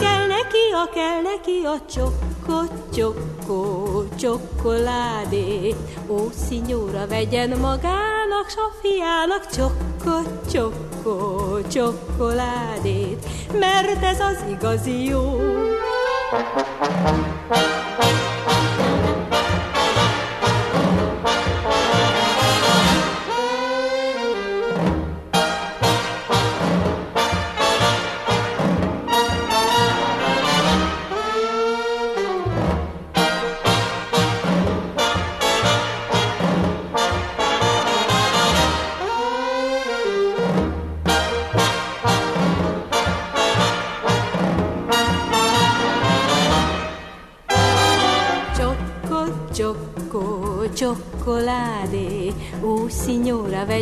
[0.00, 5.74] Kell neki a, kell neki a csokko, csokko, csokoládé.
[6.06, 13.26] Ó, szinyóra vegyen magának, s a fiának csokko, csokko, csokoládét,
[13.58, 15.36] mert ez az igazi jó.
[16.30, 17.77] csokoládé,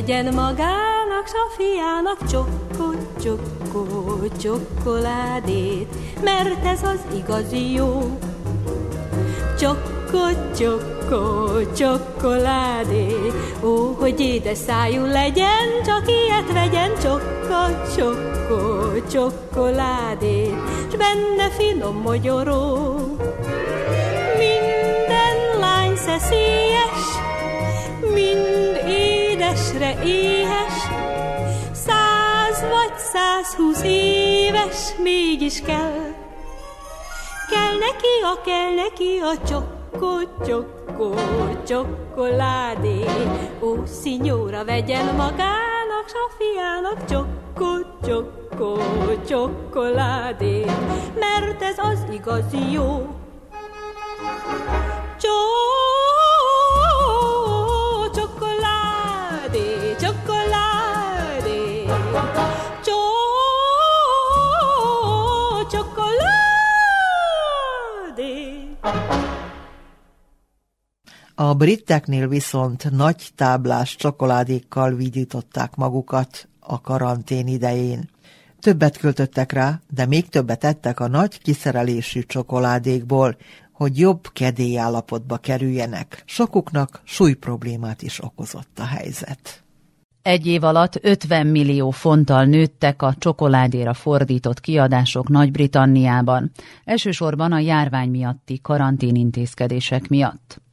[0.07, 2.92] vegyen magának, s a fiának csokkó,
[3.22, 8.18] csokkó, csokoládét, mert ez az igazi jó.
[9.59, 10.24] Csokkó,
[10.59, 13.16] csokkó, csokoládé,
[13.62, 17.62] ó, hogy édes szájú legyen, csak ilyet vegyen, csokkó,
[17.96, 20.54] csokkó, csokoládét,
[20.90, 22.94] s benne finom mogyoró.
[24.38, 26.86] Minden lány szeszélyes, mind
[29.66, 30.72] édesre éhes,
[31.72, 36.14] száz vagy százhúsz éves mégis kell.
[37.50, 41.14] Kell neki a, kell neki a csokkó, csokkó,
[41.66, 43.04] csokoládé,
[43.60, 48.78] ó, szinyóra vegyen magának, s a fiának csokkó, csokkó,
[49.28, 50.64] csokoládé,
[51.14, 53.06] mert ez az igazi jó.
[55.20, 55.75] Csok
[71.39, 78.09] A briteknél viszont nagy táblás csokoládékkal vidították magukat a karantén idején.
[78.61, 83.37] Többet költöttek rá, de még többet ettek a nagy kiszerelésű csokoládékból,
[83.72, 86.22] hogy jobb kedélyállapotba kerüljenek.
[86.24, 89.62] Sokuknak súly problémát is okozott a helyzet.
[90.22, 96.51] Egy év alatt 50 millió fonttal nőttek a csokoládéra fordított kiadások Nagy-Britanniában,
[96.84, 100.64] elsősorban a járvány miatti karanténintézkedések miatt.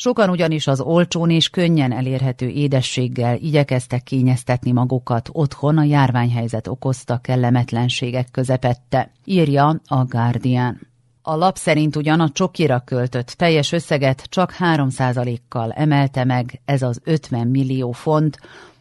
[0.00, 5.28] Sokan ugyanis az olcsón és könnyen elérhető édességgel igyekeztek kényeztetni magukat.
[5.32, 10.80] Otthon a járványhelyzet okozta kellemetlenségek közepette, írja a Guardian.
[11.22, 17.00] A lap szerint ugyan a csokira költött teljes összeget csak 3%-kal emelte meg ez az
[17.04, 18.38] 50 millió font,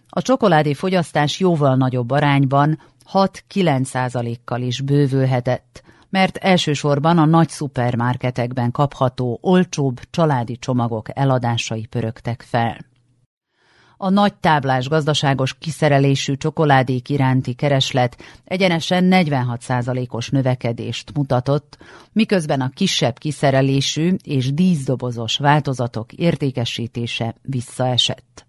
[0.09, 2.79] a csokoládé fogyasztás jóval nagyobb arányban
[3.13, 12.77] 6-9%-kal is bővülhetett, mert elsősorban a nagy szupermarketekben kapható olcsóbb családi csomagok eladásai pörögtek fel.
[13.99, 21.77] A nagy táblás gazdaságos kiszerelésű csokoládék iránti kereslet egyenesen 46%-os növekedést mutatott,
[22.11, 28.46] miközben a kisebb kiszerelésű és díszdobozos változatok értékesítése visszaesett.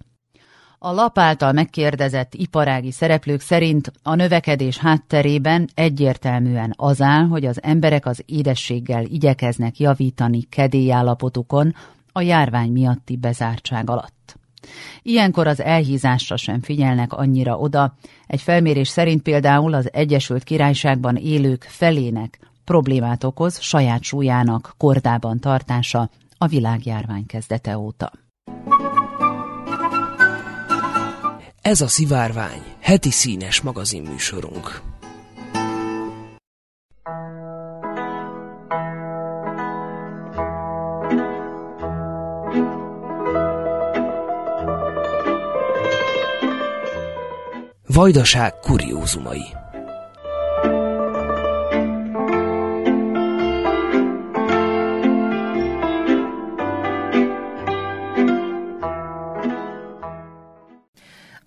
[0.80, 7.62] A lap által megkérdezett iparági szereplők szerint a növekedés hátterében egyértelműen az áll, hogy az
[7.62, 11.74] emberek az édességgel igyekeznek javítani kedélyállapotukon
[12.12, 14.36] a járvány miatti bezártság alatt.
[15.02, 17.94] Ilyenkor az elhízásra sem figyelnek annyira oda,
[18.26, 26.10] egy felmérés szerint például az Egyesült Királyságban élők felének problémát okoz saját súlyának kordában tartása
[26.38, 28.12] a világjárvány kezdete óta.
[31.68, 34.80] Ez a Szivárvány, heti színes magazinműsorunk.
[47.86, 49.44] Vajdaság kuriózumai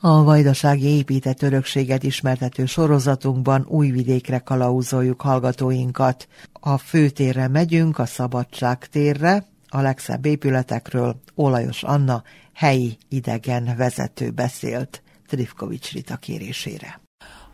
[0.03, 6.27] A vajdasági épített örökséget ismertető sorozatunkban újvidékre kalauzoljuk hallgatóinkat.
[6.53, 12.23] A főtérre megyünk, a Szabadság térre, a legszebb épületekről Olajos Anna,
[12.53, 17.01] helyi idegen vezető beszélt Trifkovics Rita kérésére.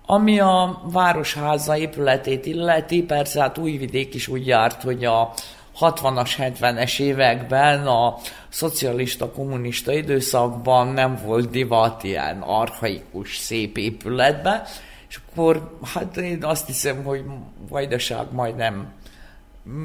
[0.05, 5.33] Ami a Városháza épületét illeti, persze hát Újvidék is úgy járt, hogy a
[5.79, 8.15] 60-as, 70-es években a
[8.49, 14.63] szocialista, kommunista időszakban nem volt divat ilyen arhaikus, szép épületbe,
[15.09, 17.23] és akkor hát én azt hiszem, hogy
[17.69, 18.91] Vajdaság majdnem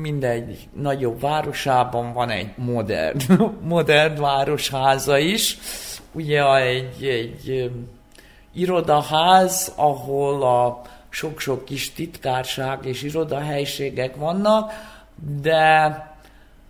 [0.01, 3.19] mindegy nagyobb városában van egy modern,
[3.75, 5.59] modern városháza is.
[6.13, 7.71] Ugye egy, egy
[8.53, 14.73] irodaház, ahol a sok-sok kis titkárság és irodahelységek vannak,
[15.41, 15.61] de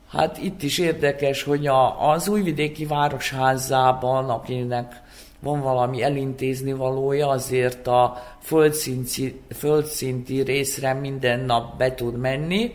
[0.09, 5.01] hát itt is érdekes, hogy a, az újvidéki városházában, akinek
[5.41, 12.73] van valami elintézni valója, azért a földszinti, földszinti részre minden nap be tud menni,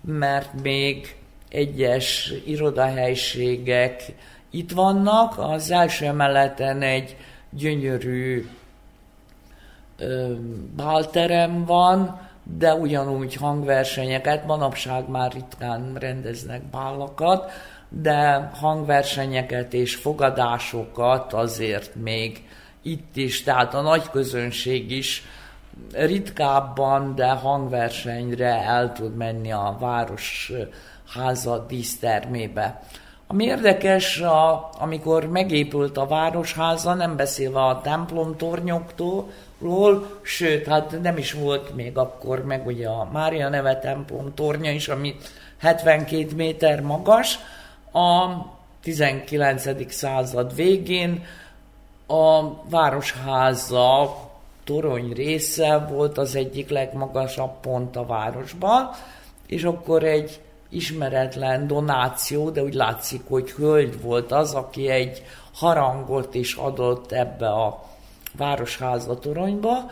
[0.00, 1.16] mert még
[1.48, 4.02] egyes irodahelységek
[4.50, 5.38] itt vannak.
[5.38, 7.16] Az első emeleten egy
[7.50, 8.48] gyönyörű
[9.98, 10.32] ö,
[10.76, 17.50] bálterem van, de ugyanúgy hangversenyeket, manapság már ritkán rendeznek bálakat,
[17.88, 22.48] de hangversenyeket és fogadásokat azért még
[22.82, 25.22] itt is, tehát a nagy közönség is
[25.92, 30.52] ritkábban, de hangversenyre el tud menni a város
[31.14, 32.80] háza dísztermébe.
[33.26, 38.36] Ami érdekes, a, amikor megépült a városháza, nem beszélve a templom
[39.58, 44.34] tornyoktól, ról, sőt, hát nem is volt még akkor meg ugye a Mária neve templom
[44.34, 45.16] tornya is, ami
[45.58, 47.38] 72 méter magas.
[47.92, 48.28] A
[48.82, 49.92] 19.
[49.92, 51.24] század végén
[52.06, 54.16] a városháza
[54.64, 58.90] torony része volt az egyik legmagasabb pont a városban,
[59.46, 65.22] és akkor egy ismeretlen donáció, de úgy látszik, hogy hölgy volt az, aki egy
[65.54, 67.82] harangot is adott ebbe a
[68.36, 69.90] Városháza toronyba,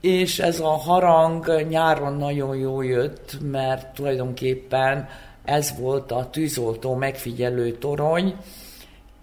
[0.00, 5.08] és ez a harang nyáron nagyon jó jött, mert tulajdonképpen
[5.44, 8.36] ez volt a tűzoltó megfigyelő torony,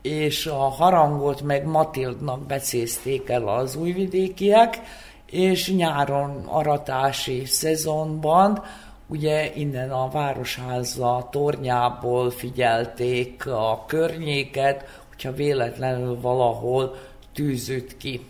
[0.01, 4.81] és a harangot meg Matildnak becézték el az újvidékiek,
[5.25, 8.63] és nyáron aratási szezonban
[9.07, 16.95] ugye innen a Városháza tornyából figyelték a környéket, hogyha véletlenül valahol
[17.33, 18.25] tűzött ki.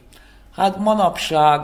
[0.55, 1.59] Hát manapság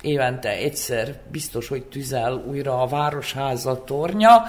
[0.00, 4.42] évente egyszer biztos, hogy tüzel újra a Városháza tornya,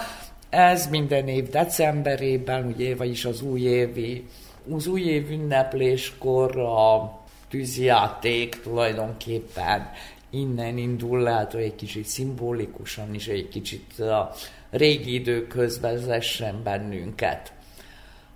[0.50, 4.28] ez minden év decemberében, ugye, vagyis az újévi,
[4.72, 9.90] az újév ünnepléskor a tűzjáték tulajdonképpen
[10.30, 14.32] innen indul, lehet, hogy egy kicsit szimbolikusan is, egy kicsit a
[14.70, 17.52] régi időkhöz vezessen bennünket.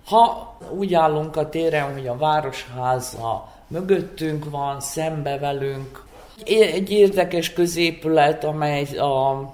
[0.04, 6.04] Ha úgy állunk a téren, hogy a városháza mögöttünk van, szembe velünk,
[6.44, 9.52] egy érdekes középület, amely a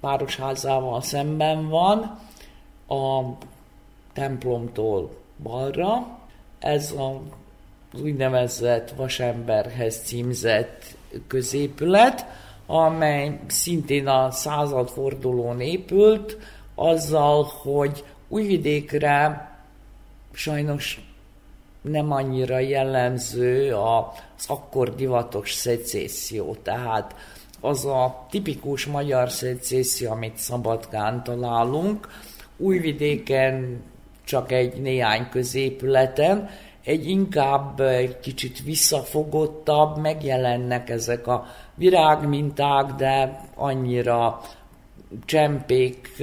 [0.00, 2.18] városházával szemben van,
[2.88, 3.22] a
[4.12, 5.10] templomtól
[5.42, 6.18] balra.
[6.58, 6.94] Ez
[7.92, 10.84] az úgynevezett vasemberhez címzett
[11.26, 12.26] középület,
[12.66, 16.36] amely szintén a századfordulón épült,
[16.74, 19.50] azzal, hogy Újvidékre
[20.32, 21.05] sajnos
[21.88, 27.14] nem annyira jellemző az akkor divatos szecesszió, tehát
[27.60, 32.08] az a tipikus magyar szecesszió, amit Szabadkán találunk,
[32.56, 33.82] Újvidéken
[34.24, 36.48] csak egy néhány középületen,
[36.84, 44.40] egy inkább egy kicsit visszafogottabb, megjelennek ezek a virágminták, de annyira
[45.24, 46.22] csempék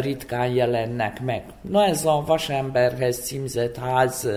[0.00, 1.42] ritkán jelennek meg.
[1.60, 4.28] Na ez a vasemberhez címzett ház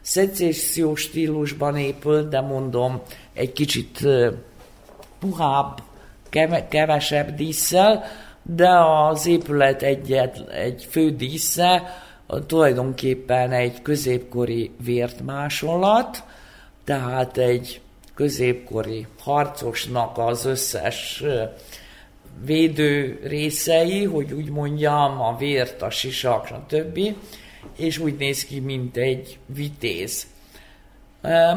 [0.00, 3.00] szecessziós stílusban épült, de mondom,
[3.34, 4.08] egy kicsit
[5.18, 5.82] puhább,
[6.68, 8.04] kevesebb díszsel,
[8.42, 8.68] de
[9.08, 11.82] az épület egyet, egy fő dísze
[12.46, 16.24] tulajdonképpen egy középkori vértmásolat,
[16.84, 17.80] tehát egy
[18.14, 21.24] középkori harcosnak az összes
[22.44, 27.16] védő részei, hogy úgy mondjam, a vért, a sisak, többi,
[27.76, 30.26] és úgy néz ki, mint egy vitéz.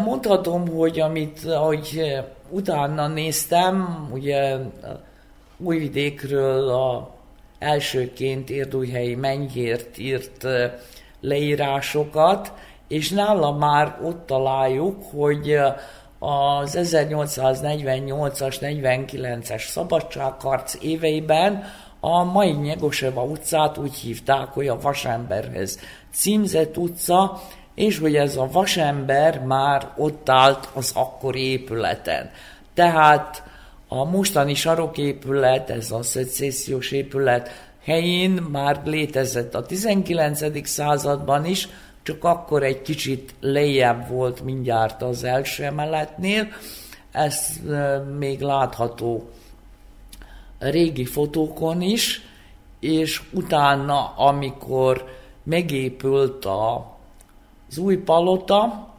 [0.04, 2.20] Mondhatom, hogy amit, ahogy
[2.50, 4.58] utána néztem, ugye
[5.58, 7.16] Újvidékről a
[7.60, 10.48] elsőként Érdújhelyi Mennyért írt
[11.20, 12.54] leírásokat,
[12.88, 15.60] és nála már ott találjuk, hogy
[16.24, 21.64] az 1848-as, 49-es szabadságharc éveiben
[22.00, 25.80] a mai Nyegoseva utcát úgy hívták, hogy a Vasemberhez
[26.14, 27.42] címzett utca,
[27.76, 32.30] és hogy ez a vasember már ott állt az akkori épületen.
[32.74, 33.44] Tehát
[33.88, 37.50] a mostani saroképület, ez a szecessziós épület
[37.84, 40.68] helyén már létezett a 19.
[40.68, 41.68] században is,
[42.04, 46.48] csak akkor egy kicsit lejjebb volt mindjárt az első emeletnél.
[47.12, 47.60] Ez
[48.18, 49.30] még látható
[50.60, 52.22] régi fotókon is,
[52.80, 55.06] és utána, amikor
[55.44, 56.92] megépült a,
[57.70, 58.90] az új palota,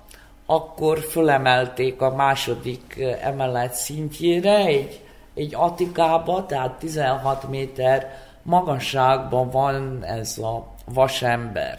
[0.46, 5.00] akkor fölemelték a második emelet szintjére egy,
[5.34, 11.78] egy atikába, tehát 16 méter magasságban van ez a vasember.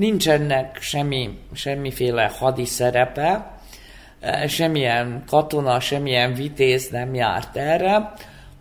[0.00, 3.60] Nincsenek semmi, semmiféle hadi szerepe,
[4.46, 8.12] semmilyen katona, semmilyen vitéz nem járt erre,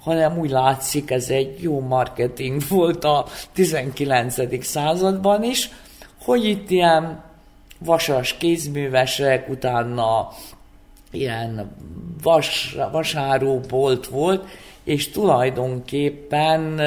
[0.01, 4.65] hanem úgy látszik, ez egy jó marketing volt a 19.
[4.65, 5.69] században is,
[6.21, 7.23] hogy itt ilyen
[7.77, 10.29] vasas kézművesek, utána
[11.11, 11.75] ilyen
[12.23, 14.47] vas, vasáróbolt volt,
[14.83, 16.81] és tulajdonképpen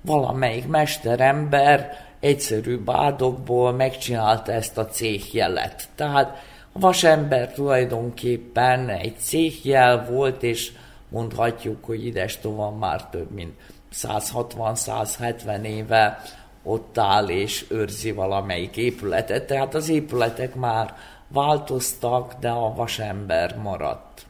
[0.00, 5.88] valamelyik mesterember egyszerű bádokból megcsinálta ezt a céhjelet.
[5.94, 10.72] Tehát a vasember tulajdonképpen egy céhjel volt, és
[11.08, 13.54] mondhatjuk, hogy ides tovább már több mint
[13.94, 16.22] 160-170 éve
[16.62, 19.46] ott áll és őrzi valamelyik épületet.
[19.46, 20.94] Tehát az épületek már
[21.28, 24.26] változtak, de a vasember maradt.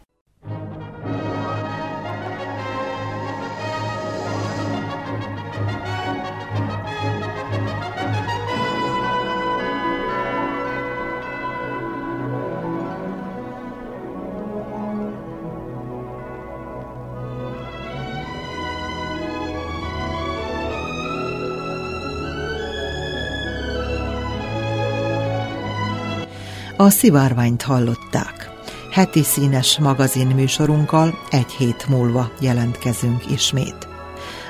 [26.77, 28.51] A szivárványt hallották.
[28.91, 33.89] Heti színes magazin műsorunkkal egy hét múlva jelentkezünk ismét.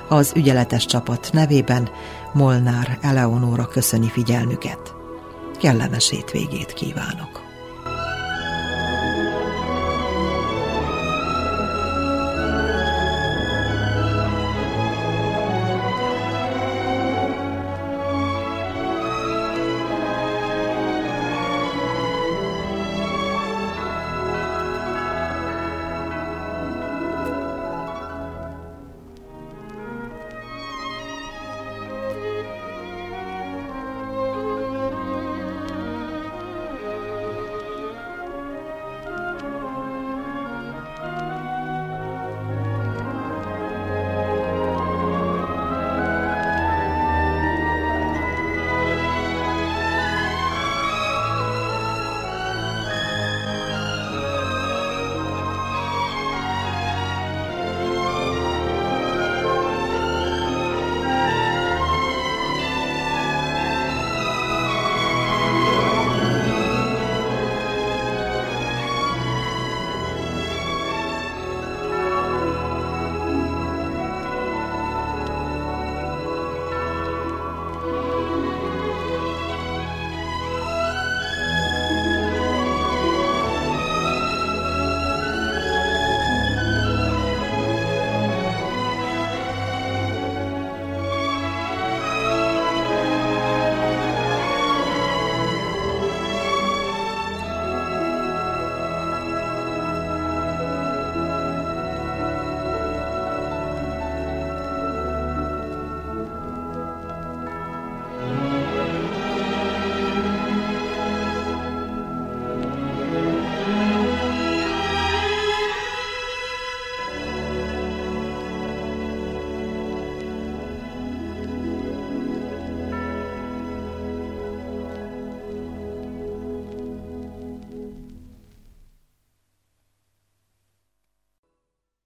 [0.08, 1.88] Az ügyeletes csapat nevében
[2.32, 4.94] Molnár Eleonóra köszöni figyelmüket.
[5.58, 7.45] Kellemes hétvégét kívánok!